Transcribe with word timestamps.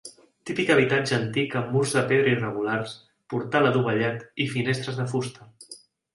Típic 0.49 0.69
habitatge 0.75 1.13
antic 1.17 1.53
amb 1.59 1.69
murs 1.75 1.93
de 1.97 2.03
pedra 2.13 2.31
irregulars, 2.31 2.95
portal 3.35 3.71
adovellat 3.75 4.27
i 4.47 4.51
finestres 4.57 5.01
de 5.05 5.09
fusta. 5.15 5.49